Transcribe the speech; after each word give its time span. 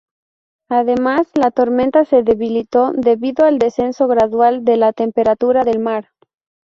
Además, 0.71 1.29
la 1.35 1.51
tormenta 1.51 2.05
se 2.05 2.23
debilitó 2.23 2.91
debido 2.93 3.45
al 3.45 3.59
descenso 3.59 4.07
gradual 4.07 4.65
de 4.65 4.77
la 4.77 4.93
temperatura 4.93 5.63
del 5.63 5.77
mar. 5.77 6.09